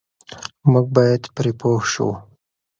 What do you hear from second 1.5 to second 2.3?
پوه شو.